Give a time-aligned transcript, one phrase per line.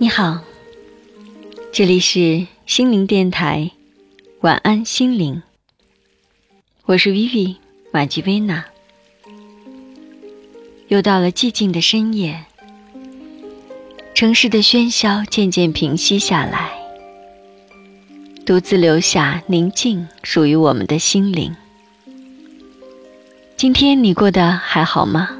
[0.00, 0.40] 你好，
[1.70, 3.70] 这里是心灵电台，
[4.40, 5.40] 晚安心灵。
[6.86, 7.54] 我是 Vivi
[7.92, 8.64] 马吉薇娜。
[10.88, 12.46] 又到了寂静的深夜，
[14.18, 16.72] 城市的喧嚣渐渐平息下来，
[18.44, 21.54] 独自留下宁静属于我们的心灵。
[23.56, 25.30] 今天你过得还好吗？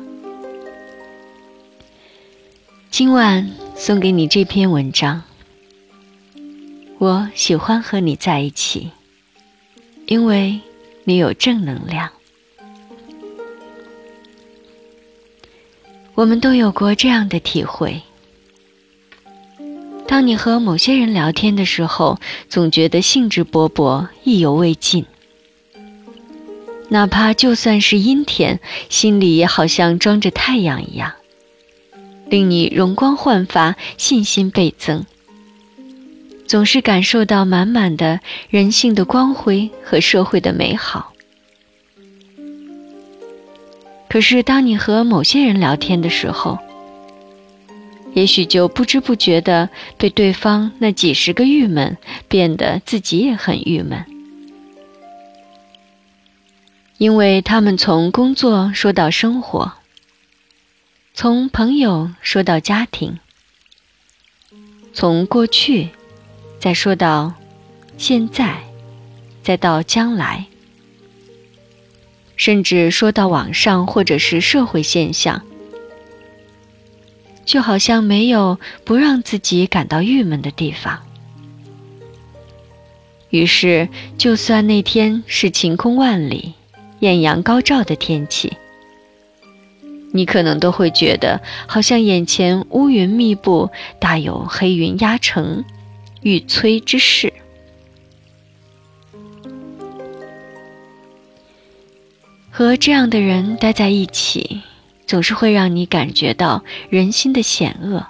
[2.88, 5.24] 今晚送给你这篇文章。
[6.98, 8.92] 我喜欢和你在一起，
[10.06, 10.60] 因为
[11.02, 12.08] 你有正能量。
[16.14, 18.00] 我们都有过这样的体会：
[20.08, 22.18] 当你和某些人聊天的时候，
[22.48, 25.04] 总觉得兴致勃勃、意犹未尽；
[26.88, 31.12] 哪怕就算是阴天，心里也好像装着太阳一样，
[32.26, 35.04] 令你容光焕发、信心倍增，
[36.46, 41.12] 总是感受到满满的人性的光辉和社会的美好。
[44.08, 46.58] 可是，当你和某些人聊天的时候，
[48.14, 51.96] 也许就不知不觉的被对方那几十个郁闷
[52.28, 54.04] 变得自己也很郁闷，
[56.96, 59.72] 因为他们从工作说到生活，
[61.14, 63.18] 从朋友说到家庭，
[64.92, 65.90] 从过去
[66.58, 67.34] 再说到
[67.96, 68.58] 现在，
[69.42, 70.46] 再到将来。
[72.36, 75.42] 甚至说到网上或者是社会现象，
[77.48, 81.00] 就好像没有不让自己感到郁闷的地方。
[83.30, 86.52] 于是，就算那天是晴空万里、
[87.00, 88.52] 艳阳高照的天气，
[90.12, 95.64] 你可能都会觉得好像眼前乌云密布，大有黑云压城、
[96.20, 97.32] 欲摧之势。
[102.50, 104.60] 和这样的人待在一起，
[105.08, 108.06] 总是会让你感觉到人心的险恶，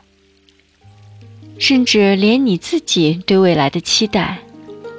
[1.59, 4.38] 甚至连你自己对未来的期待，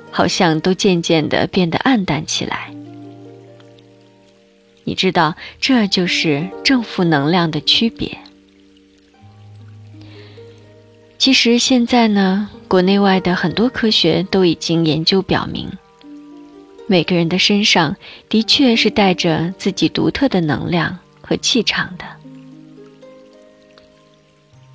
[0.10, 2.74] 好像都渐渐的变得暗淡起来。
[4.86, 8.18] 你知道，这就是正负能量的区别。
[11.18, 15.70] 其实现在呢，国内外的很多科学都已经研究表明。
[16.88, 17.98] 每个人的身上
[18.30, 20.98] 的确是带着自己独特的能量
[21.30, 22.06] 和气场的。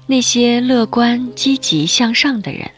[0.07, 2.71] 那些乐观、积极向上的人，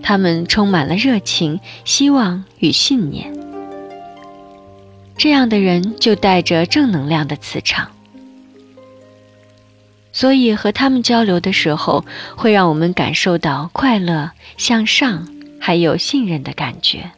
[0.00, 3.36] 他们充满了热情、希望与信念。
[5.16, 7.90] 这样的人就带着正能量的磁场，
[10.12, 12.04] 所以和他们交流的时候，
[12.36, 15.26] 会让我们感受到快乐、向上，
[15.58, 17.10] 还有信任的感觉。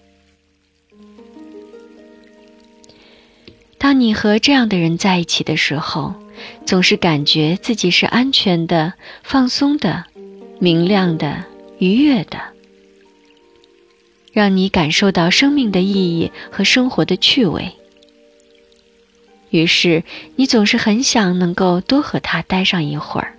[3.83, 6.15] 当你和这样的人在一起的时候，
[6.65, 8.93] 总是感觉自己是安全的、
[9.25, 10.05] 放松的、
[10.61, 11.45] 明亮的、
[11.79, 12.39] 愉悦的，
[14.33, 17.73] 让你感受到生命的意义和生活的趣味。
[19.51, 20.05] 于是，
[20.37, 23.37] 你总是很想能够多和他待上一会儿。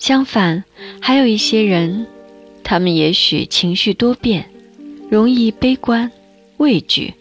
[0.00, 0.64] 相反，
[1.00, 2.08] 还有一些人，
[2.64, 4.50] 他们也许情绪多变，
[5.08, 6.10] 容易悲观、
[6.56, 7.14] 畏惧。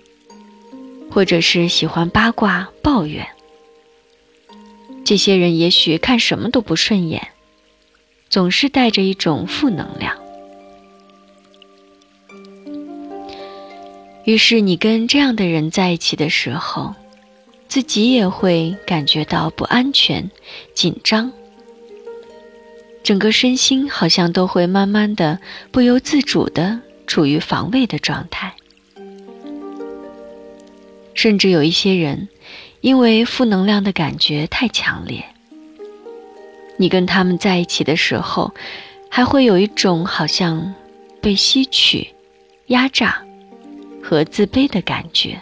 [1.11, 3.27] 或者是喜欢八卦、抱怨，
[5.03, 7.27] 这些人也许看什么都不顺眼，
[8.29, 10.17] 总是带着一种负能量。
[14.23, 16.95] 于是你跟这样的人在一起的时候，
[17.67, 20.31] 自己也会感觉到不安全、
[20.73, 21.33] 紧张，
[23.03, 25.39] 整个身心好像都会慢慢的、
[25.71, 28.55] 不由自主的处于防卫的状态。
[31.13, 32.29] 甚至有一些人，
[32.81, 35.23] 因为负能量的感觉太强烈，
[36.77, 38.53] 你跟他们在一起的时候，
[39.09, 40.73] 还会有一种好像
[41.21, 42.07] 被吸取、
[42.67, 43.23] 压榨
[44.01, 45.41] 和自卑的感觉。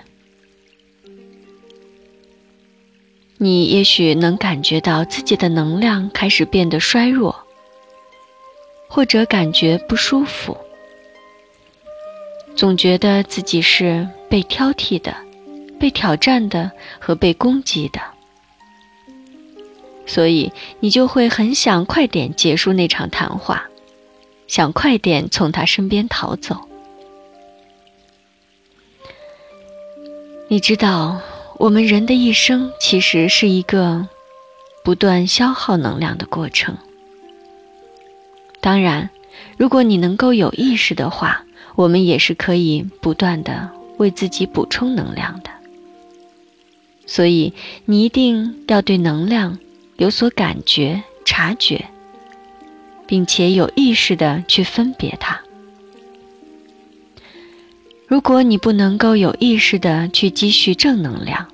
[3.37, 7.33] 你也许能感觉到自己的能量开始变得衰弱，
[8.89, 10.57] 或者感觉不舒服，
[12.53, 15.15] 总觉得自己是被挑剔的。
[15.79, 18.01] 被挑战的和被攻击的，
[20.05, 23.67] 所以你就会很想快点结束那场谈话，
[24.47, 26.67] 想快点从他身边逃走。
[30.49, 31.21] 你知道，
[31.57, 34.07] 我们人的一生其实是一个
[34.83, 36.75] 不断消耗能量的过程。
[38.59, 39.09] 当然，
[39.57, 41.45] 如果你能够有意识的话，
[41.75, 45.51] 我们也是可以不断的为自己补充能量的。
[47.11, 47.53] 所以，
[47.85, 49.57] 你一定要对能量
[49.97, 51.85] 有所感觉、察觉，
[53.07, 55.41] 并且有意识的去分别它。
[58.05, 61.47] 如果你不能够有意识的去积蓄正能量，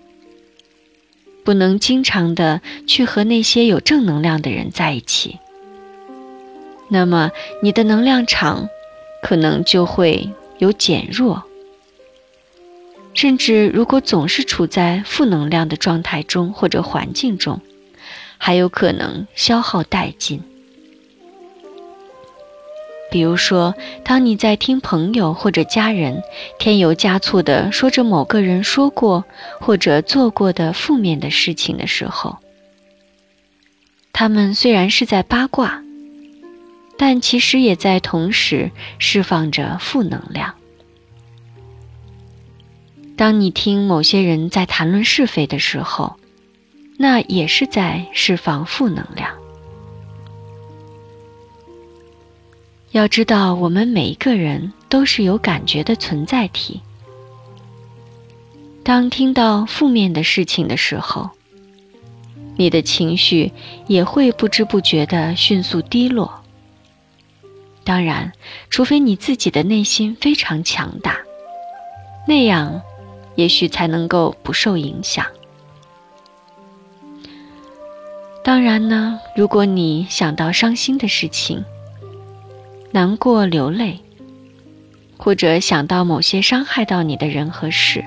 [1.46, 5.40] 不能经常的去和那些有正能量的人在一起，
[6.90, 7.31] 那么
[7.63, 8.68] 你的能量场
[9.24, 11.44] 可能就会有减弱，
[13.16, 17.62] 甚至如果总是处在负能量的状态中或者环境中，
[18.38, 20.44] 还有可能消耗殆尽。
[23.10, 23.74] 比如说，
[24.04, 26.22] 当你在听朋友或者家人
[26.60, 29.24] 添油加醋地说着某个人说过
[29.62, 32.38] 或者做过的负面的事情的时候，
[34.12, 35.82] 他们虽然是在八卦，
[36.98, 40.56] 但其实也在同时释放着负能量。
[43.18, 46.18] 当你听某些人在谈论是非的时候，
[46.98, 49.30] 那也是在释放负能量。
[52.92, 56.82] 要知道，我们每一个人都是有感觉的存在体。
[58.84, 61.30] 当听到负面的事情的时候，
[62.56, 63.52] 你的情绪
[63.88, 66.44] 也会不知不觉的迅速低落。
[67.84, 68.32] 当然，
[68.70, 71.18] 除非你自己的内心非常强大，
[72.28, 72.82] 那样
[73.36, 75.26] 也许才能够不受影响。
[78.44, 81.64] 当然呢，如果你想到伤心的事情，
[82.92, 84.00] 难过流泪，
[85.18, 88.06] 或者想到某些伤害到你的人和事，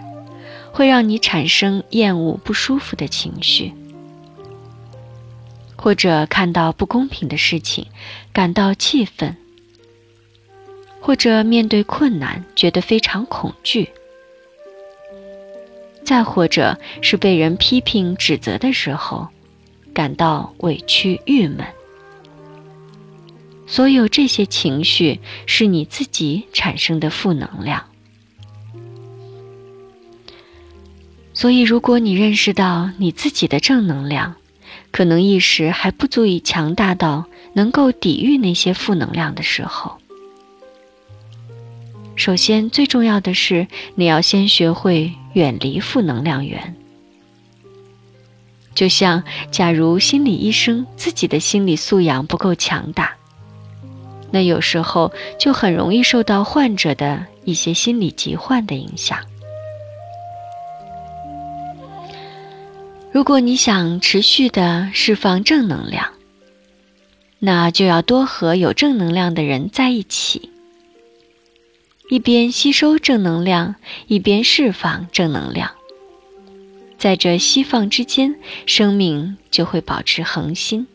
[0.73, 3.73] 会让你产生厌恶、不舒服的情绪；
[5.77, 7.87] 或者看到不公平的事情，
[8.33, 9.33] 感到气愤；
[11.01, 13.89] 或者面对困难觉得非常恐惧；
[16.09, 19.29] 再或者是被人批评、指责的时候，
[19.93, 21.67] 感到委屈、郁闷。
[23.67, 27.85] 所有这些情绪是你自己产生的负能量，
[31.35, 34.35] 所以如果你认识到你自己的正能量，
[34.91, 39.99] 可能一时还不足以强大到能够抵御那些负能量的时候，
[42.19, 46.75] 首先最重要的是你要先学会远离负能量源。
[48.75, 49.23] 就像
[49.53, 53.15] 假如心理医生自己的心理素养不够强大。
[54.33, 59.21] 那有时候就很容易受到患者的一些心理疾患的影响。
[63.13, 66.09] 如果你想持续的释放正能量，
[67.39, 70.51] 那就要多和有正能量的人在一起，
[72.09, 73.75] 一边吸收正能量，
[74.07, 75.71] 一边释放正能量。
[76.99, 80.87] 在这吸放之间，生命就会保持恒心。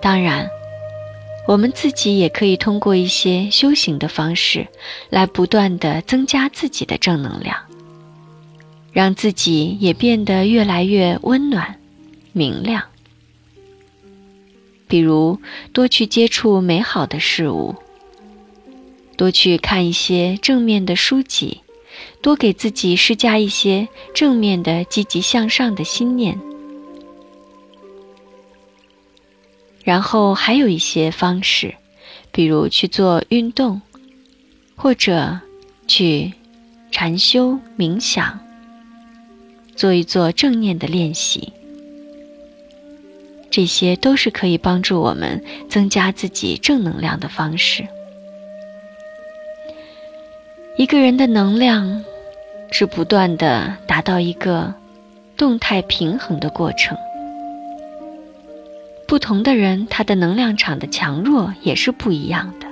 [0.00, 0.48] 当然。
[1.46, 4.66] 我们自己也可以通过一些修行的方式，
[5.10, 7.58] 来不断的增加自己的正能量，
[8.94, 11.78] 让自己也变得越来越温暖、
[12.32, 12.84] 明亮。
[14.88, 15.38] 比如，
[15.74, 17.74] 多去接触美好的事物，
[19.16, 21.60] 多去看一些正面的书籍，
[22.20, 26.40] 多给自己施加一些正面的、积极向上的心念。
[29.82, 31.74] 然后还有一些方式，
[32.32, 33.82] 比如去做运动，
[34.76, 35.40] 或者
[35.86, 36.32] 去
[36.90, 38.40] 禅修冥想，
[39.76, 41.52] 做一做正念的练习。
[43.50, 47.86] 这些都是可以帮助我们增加自己正能量的方式。
[50.76, 52.04] 一个人的能量
[52.72, 54.74] 是不断的达到一个
[55.36, 56.98] 动态平衡的过程。
[59.06, 62.66] 不同的人，他的能量场的强弱也是不一样的。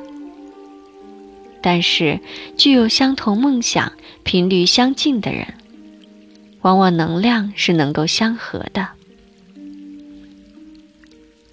[1.61, 2.19] 但是，
[2.57, 3.93] 具有相同梦想、
[4.25, 5.55] 频率相近的人，
[6.63, 8.89] 往往能量是能够相合的。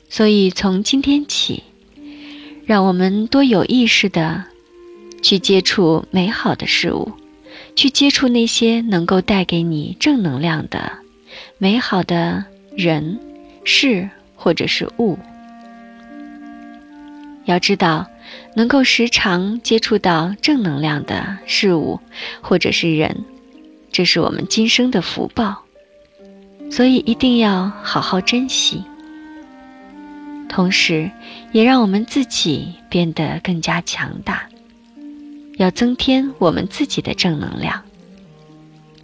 [0.09, 1.61] 所以，从今天起，
[2.65, 4.45] 让我们多有意识的
[5.21, 7.11] 去接触美好的事物，
[7.75, 10.91] 去接触那些能够带给你正能量的、
[11.57, 12.45] 美好的。
[12.77, 13.19] 人、
[13.65, 15.19] 事或者是物。
[17.43, 18.07] 要知道，
[18.55, 21.99] 能够时常接触到正能量的事物
[22.39, 23.25] 或者是人，
[23.91, 25.63] 这是我们今生的福报，
[26.71, 28.81] 所以一定要好好珍惜。
[30.47, 31.11] 同时，
[31.51, 34.47] 也让我们自己变得更加强大，
[35.59, 37.83] 要增添我们自己的正能量，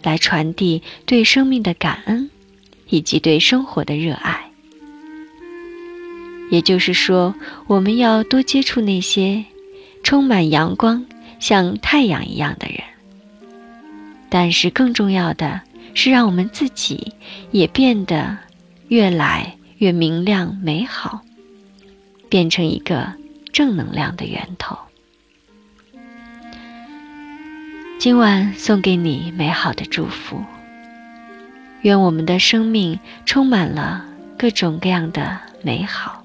[0.02, 2.30] 来传递对生命的感恩，
[2.88, 4.50] 以及对生活的热爱。
[6.50, 7.34] 也就是说，
[7.66, 9.44] 我们要多接触那些
[10.02, 11.04] 充满阳光、
[11.38, 12.78] 像太阳一样的人。
[14.30, 15.60] 但是，更重要的
[15.92, 17.12] 是，让我们自己
[17.50, 18.38] 也变得
[18.88, 21.20] 越来越明亮、美好。
[22.30, 23.12] 变成一个
[23.52, 24.76] 正能量的源头。
[27.98, 30.44] 今晚送给你美好的祝福，
[31.80, 34.04] 愿我们的生命充满了
[34.38, 36.24] 各种各样的美好，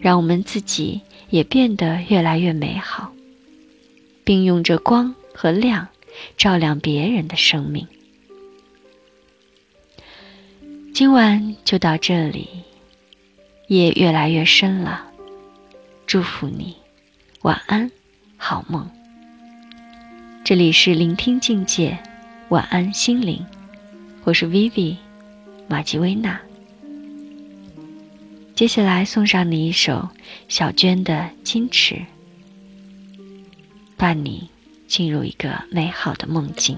[0.00, 3.12] 让我们自己也变得越来越美好，
[4.24, 5.86] 并用着光和亮
[6.38, 7.86] 照亮别人的生命。
[10.94, 12.48] 今晚就到这里。
[13.68, 15.06] 夜越来越深了，
[16.04, 16.74] 祝福你，
[17.42, 17.88] 晚安，
[18.36, 18.90] 好梦。
[20.50, 21.96] 这里是聆听境界，
[22.48, 23.46] 晚安心灵，
[24.24, 24.96] 我是 Vivi
[25.68, 26.40] 马吉薇娜。
[28.56, 30.08] 接下来送上你一首
[30.48, 31.94] 小娟的《矜持》，
[33.96, 34.50] 伴你
[34.88, 36.76] 进入一个美好的梦境。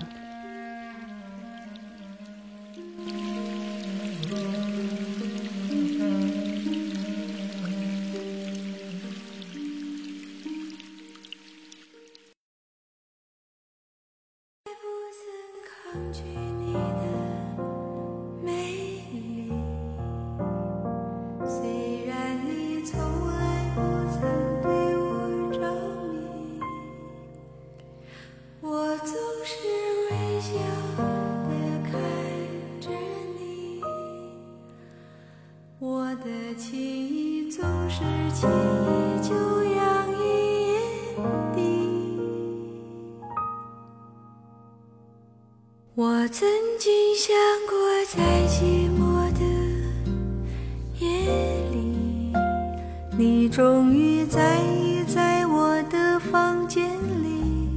[53.52, 54.58] 终于在
[55.06, 56.88] 在我的房间
[57.22, 57.68] 里。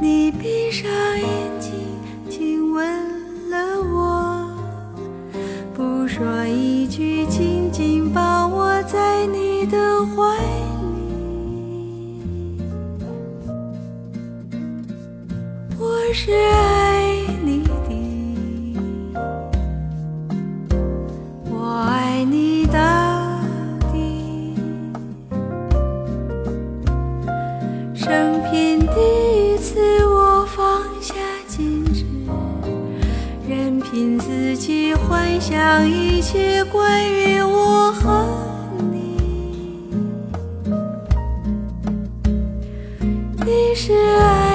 [0.00, 1.74] 你闭上眼睛，
[2.30, 2.82] 亲吻
[3.50, 4.48] 了我，
[5.74, 10.38] 不说一句，紧紧抱我在你的怀
[10.94, 12.16] 里。
[15.78, 16.75] 我是爱。
[36.72, 38.26] 关于我和
[38.90, 39.16] 你，
[43.44, 44.45] 你是爱。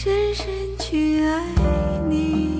[0.00, 0.46] 深深
[0.78, 1.42] 去爱
[2.08, 2.57] 你。